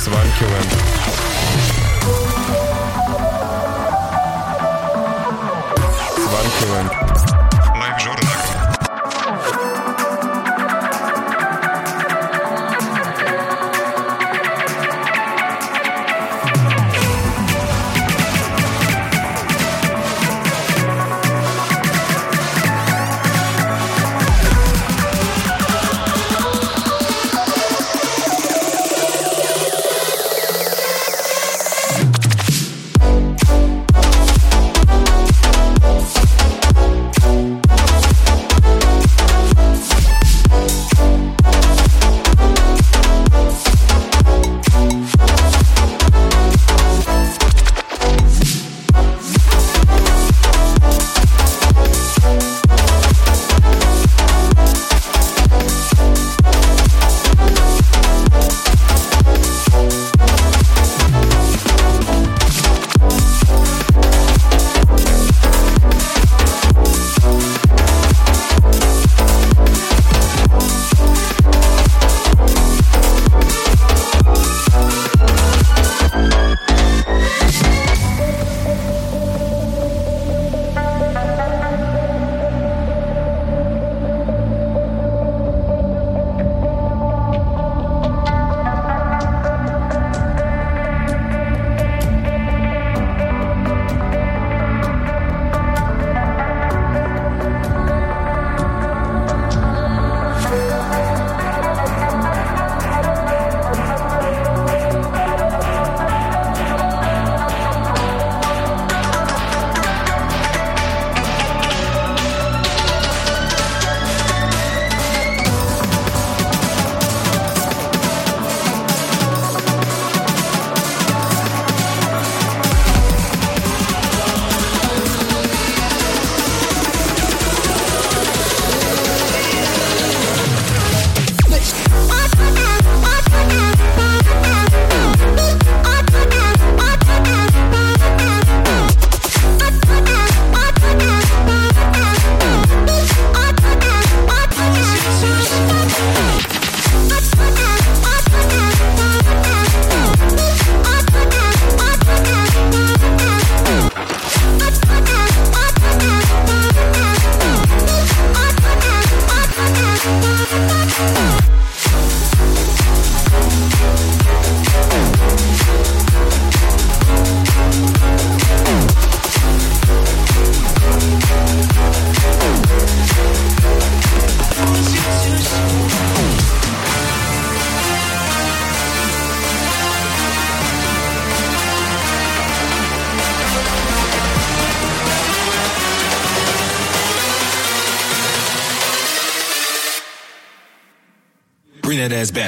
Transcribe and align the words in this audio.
Сванкиваем. 0.00 0.64
Сванкиваем. 6.16 7.29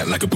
Like 0.08 0.24
a 0.24 0.28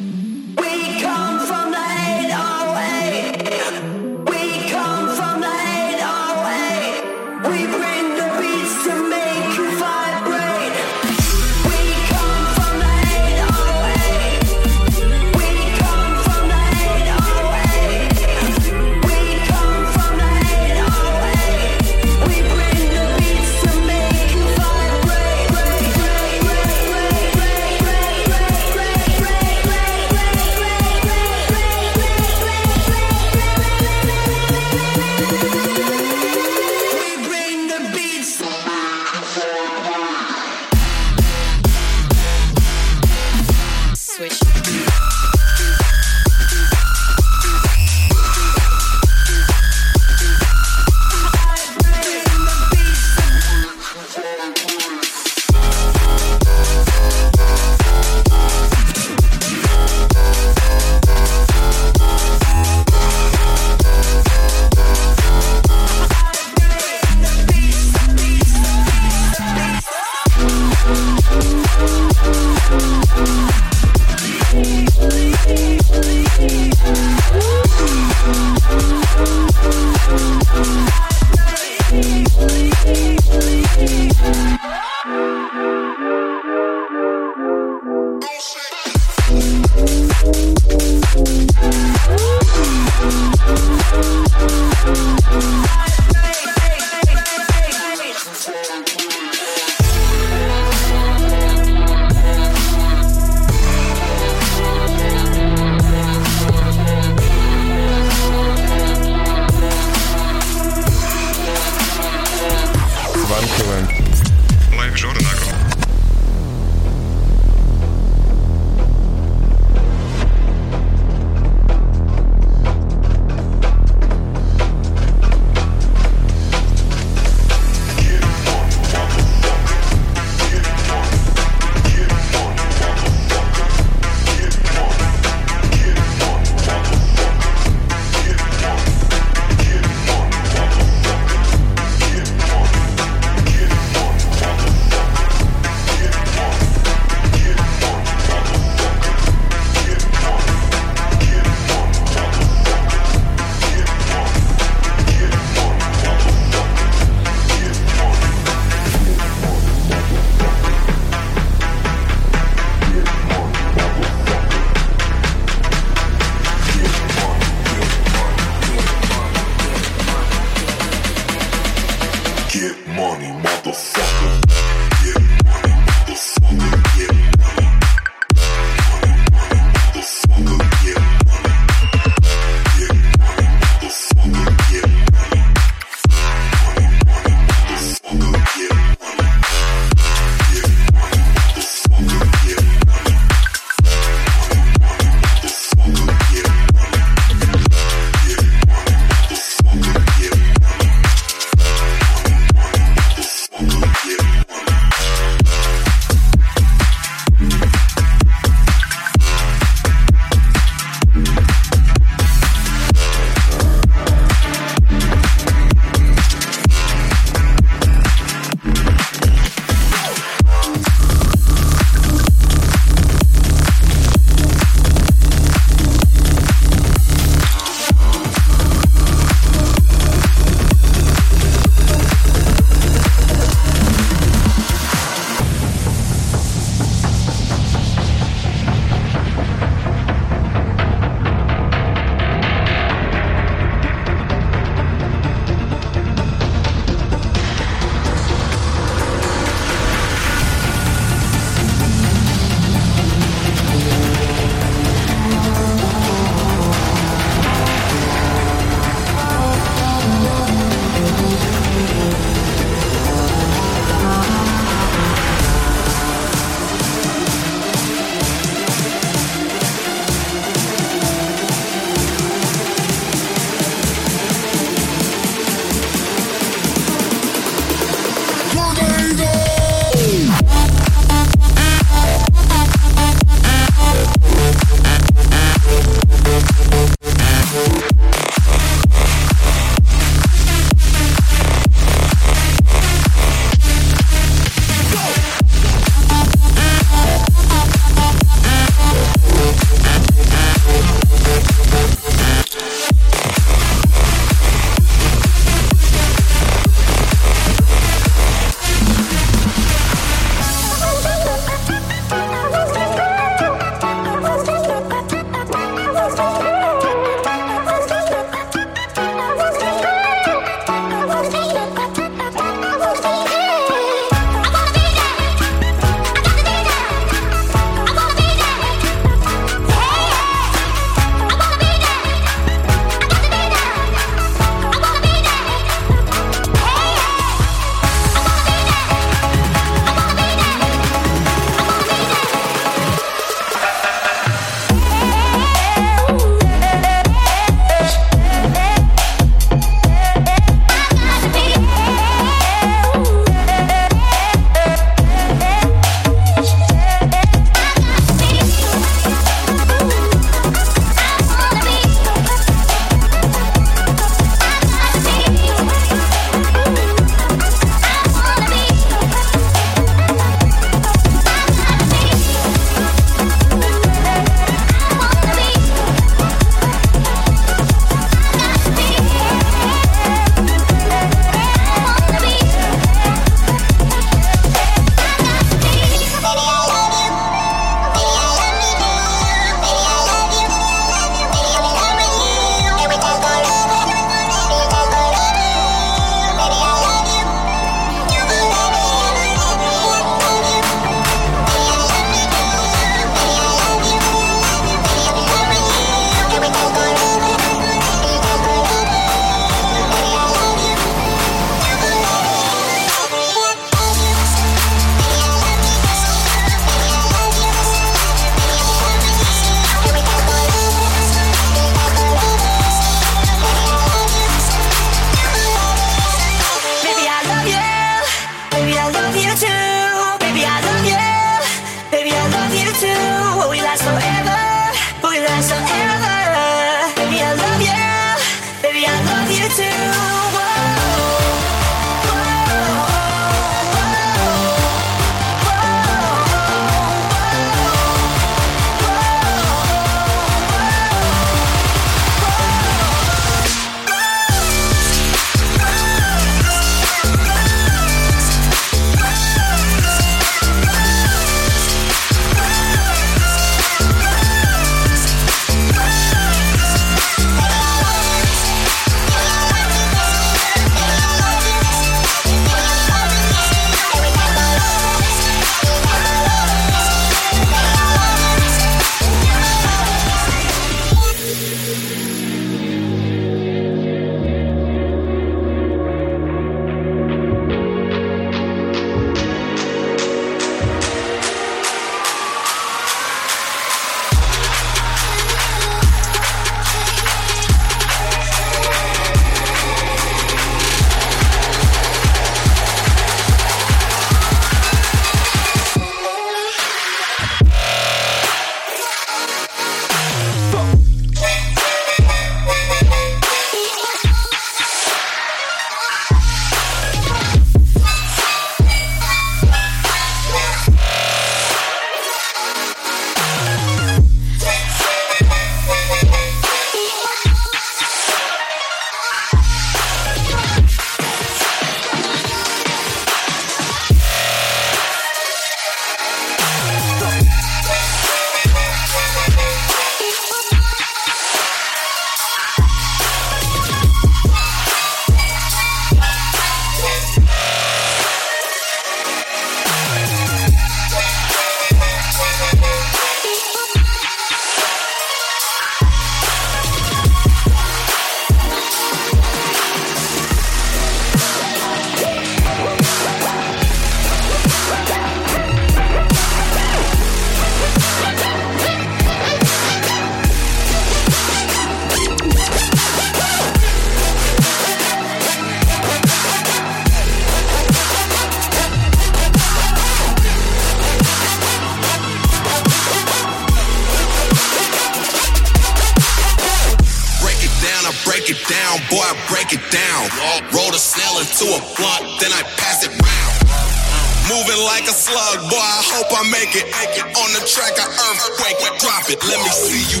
make 596.53 596.97
it, 596.97 597.05
on 597.05 597.29
the 597.33 597.41
track. 597.47 597.73
I 597.79 597.87
earthquake, 597.87 598.79
drop 598.79 599.09
it. 599.09 599.23
Let 599.23 599.39
me 599.39 599.49
see 599.49 599.95
you 599.95 600.00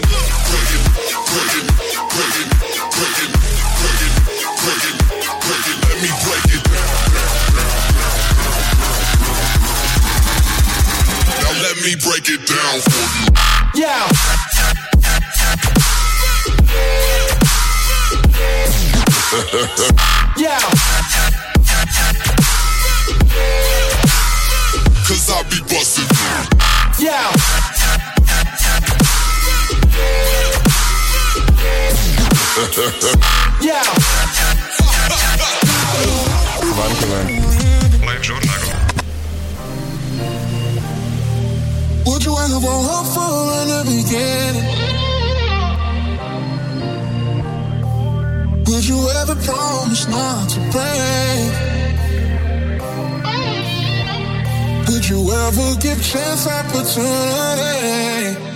love 55.41 55.57
will 55.57 55.75
give 55.77 55.99
chance 56.03 56.47
opportunity. 56.47 58.50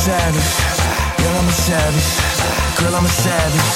savage. 0.00 0.50
Girl, 1.18 1.36
I'm 1.36 1.46
a 1.46 1.52
savage. 1.52 2.08
Girl, 2.78 2.94
I'm 2.96 3.04
a 3.04 3.08
savage. 3.08 3.68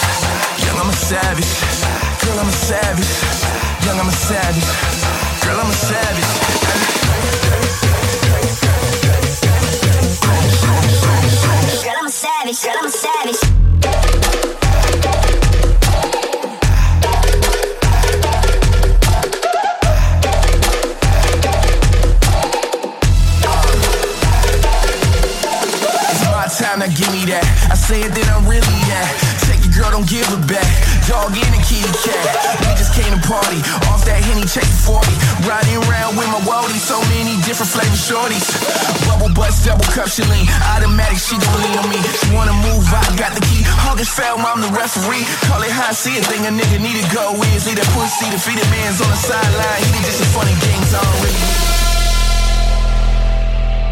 Young, 0.65 0.79
I'm 0.81 0.89
a 0.89 0.93
savage. 0.93 1.53
Girl, 2.25 2.39
I'm 2.41 2.49
a 2.49 2.53
savage. 2.53 3.13
Young, 3.85 4.01
I'm 4.01 4.09
a 4.09 4.13
savage. 4.13 4.65
Girl, 5.45 5.61
I'm 5.61 5.69
a 5.69 5.75
savage. 5.75 6.31
Girl, 11.85 11.99
I'm 11.99 12.07
a 12.07 12.11
savage. 12.11 12.63
Girl, 12.65 12.79
I'm 12.79 12.87
a 12.87 12.91
savage. 12.91 13.54
Me 27.91 28.09
that. 28.09 28.17
It, 28.17 28.29
I'm 28.33 28.47
really 28.49 28.79
that. 28.89 29.09
Take 29.45 29.61
your 29.67 29.75
girl, 29.77 29.91
don't 30.01 30.09
give 30.09 30.25
her 30.33 30.41
back. 30.49 30.65
Dog 31.05 31.37
in 31.37 31.51
a 31.53 31.61
kitty 31.61 31.91
cat. 32.01 32.25
We 32.65 32.73
just 32.79 32.97
came 32.97 33.11
to 33.13 33.21
party. 33.25 33.61
Off 33.93 34.07
that 34.09 34.25
henny, 34.25 34.47
check 34.49 34.65
the 34.65 34.79
40. 34.89 35.05
Riding 35.45 35.77
around 35.85 36.17
with 36.17 36.29
my 36.33 36.41
Wody. 36.49 36.79
So 36.81 36.97
many 37.13 37.37
different 37.45 37.69
flavor 37.69 37.99
shorties. 37.99 38.47
Bubble 39.05 39.33
butts, 39.37 39.61
double 39.65 39.85
cup, 39.93 40.09
she 40.09 40.25
lean. 40.33 40.49
Automatic, 40.73 41.21
she 41.21 41.37
don't 41.37 41.61
lean 41.61 41.77
on 41.77 41.89
me. 41.93 42.01
She 42.01 42.33
wanna 42.33 42.57
move, 42.65 42.85
I 42.89 43.05
got 43.21 43.37
the 43.37 43.43
key. 43.45 43.67
August 43.85 44.17
foul, 44.17 44.41
I'm 44.41 44.65
the 44.65 44.73
referee. 44.73 45.27
Call 45.51 45.61
it 45.61 45.73
high, 45.73 45.93
see 45.93 46.17
it. 46.17 46.25
Thing 46.25 46.47
a 46.49 46.53
nigga 46.53 46.81
need 46.81 46.97
to 46.97 47.07
go 47.13 47.37
is. 47.53 47.69
Leave 47.69 47.77
that 47.77 47.89
pussy, 47.93 48.31
defeated 48.33 48.65
man's 48.73 49.01
on 49.05 49.11
the 49.11 49.21
sideline. 49.21 49.81
He 49.85 49.89
did 49.93 50.05
just 50.09 50.25
some 50.25 50.33
funny 50.33 50.57
games, 50.65 50.89
really. 51.21 51.43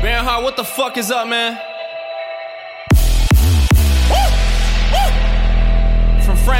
Bernhard, 0.00 0.42
what 0.42 0.56
the 0.56 0.64
fuck 0.64 0.96
is 0.96 1.10
up, 1.10 1.28
man? 1.28 1.71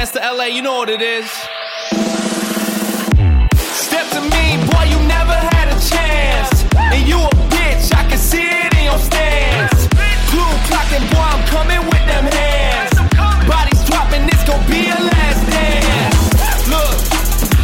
France 0.05 0.19
to 0.19 0.35
LA, 0.35 0.45
you 0.45 0.61
know 0.61 0.77
what 0.79 0.89
it 0.89 1.01
is. 1.01 1.29
Step 3.71 4.05
to 4.11 4.21
me, 4.21 4.59
boy, 4.67 4.83
you 4.91 4.99
never 5.07 5.31
had 5.31 5.71
a 5.71 5.79
chance. 5.79 6.65
And 6.75 7.07
you 7.07 7.15
a 7.15 7.29
bitch, 7.47 7.93
I 7.95 8.03
can 8.09 8.17
see 8.17 8.43
it 8.43 8.73
in 8.75 8.83
your 8.83 8.99
stance. 8.99 9.87
Glue 10.31 10.55
clocking, 10.67 11.05
boy, 11.07 11.23
I'm 11.23 11.43
coming 11.47 11.79
with 11.87 12.03
them 12.11 12.25
hands. 12.35 12.91
Bodies 13.47 13.81
dropping, 13.87 14.25
this 14.27 14.43
gon' 14.43 14.59
be 14.67 14.91
your 14.91 14.99
last 14.99 15.41
dance. 15.47 16.19
Look, 16.67 16.99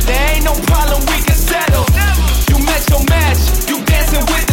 there 0.08 0.36
ain't 0.36 0.46
no 0.46 0.56
problem 0.72 1.02
we 1.12 1.20
can 1.20 1.36
settle. 1.36 1.86
You 2.48 2.64
match 2.64 2.88
your 2.90 3.04
match, 3.10 3.68
you 3.68 3.84
dancing 3.84 4.24
with 4.32 4.49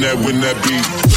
that, 0.00 0.16
when 0.24 0.40
that 0.40 0.56
beat. 0.64 1.07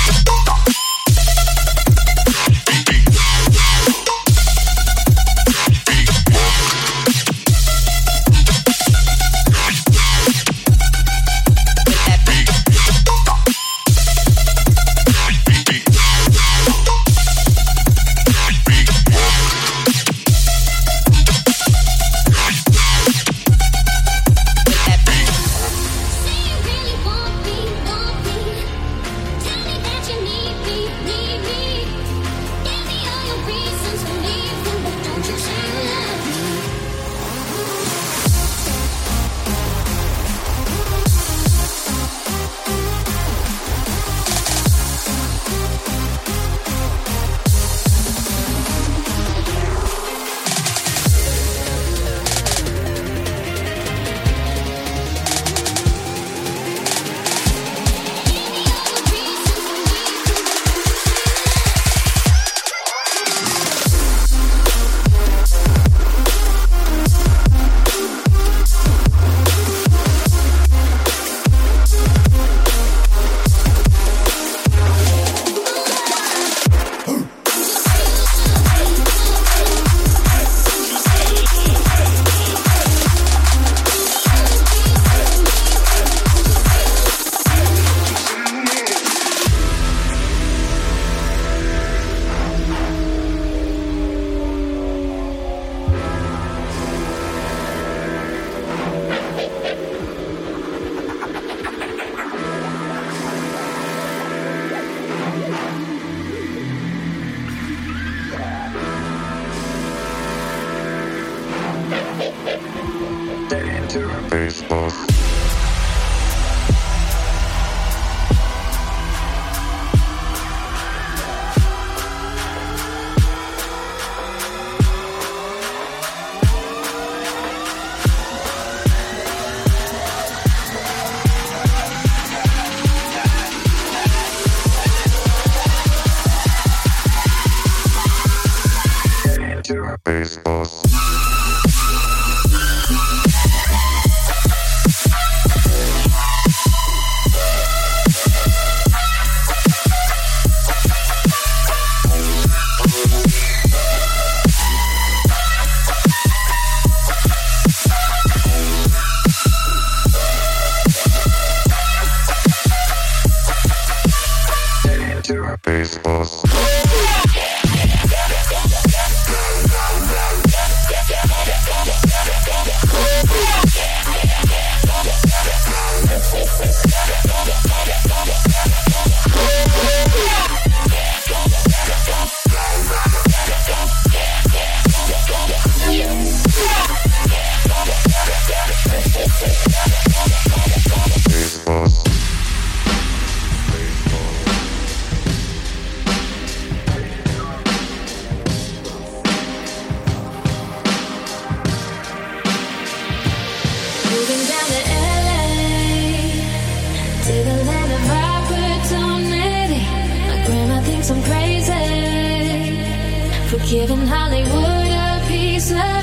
Giving 213.72 214.06
Hollywood 214.06 214.92
a 214.92 215.24
piece 215.30 215.72
of 215.72 216.01